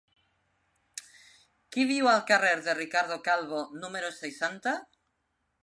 Qui 1.75 1.85
viu 1.91 2.09
al 2.13 2.23
carrer 2.31 2.55
de 2.69 2.75
Ricardo 2.79 3.19
Calvo 3.29 3.61
número 3.85 4.13
seixanta? 4.19 4.77